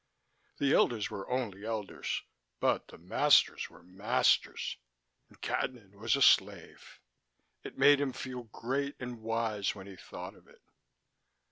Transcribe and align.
The 0.57 0.73
elders 0.73 1.11
were 1.11 1.29
only 1.29 1.63
elders, 1.63 2.23
but 2.59 2.87
the 2.87 2.97
masters 2.97 3.69
were 3.69 3.83
masters, 3.83 4.77
and 5.29 5.39
Cadnan 5.39 5.93
was 5.93 6.15
a 6.15 6.23
slave. 6.23 6.99
It 7.63 7.77
made 7.77 8.01
him 8.01 8.11
feel 8.11 8.45
great 8.45 8.95
and 8.99 9.21
wise 9.21 9.75
when 9.75 9.85
he 9.85 9.95
thought 9.95 10.33
of 10.33 10.47
it. 10.47 10.63